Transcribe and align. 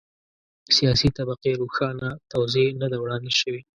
سیاسي 0.75 1.09
طبقې 1.17 1.51
روښانه 1.61 2.09
توضیح 2.31 2.67
نه 2.81 2.87
ده 2.91 2.97
وړاندې 3.03 3.31
شوې. 3.39 3.61